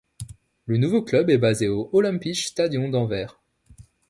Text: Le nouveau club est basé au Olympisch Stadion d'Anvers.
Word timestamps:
Le 0.65 0.77
nouveau 0.79 1.03
club 1.03 1.29
est 1.29 1.37
basé 1.37 1.67
au 1.67 1.91
Olympisch 1.93 2.47
Stadion 2.47 2.89
d'Anvers. 2.89 3.39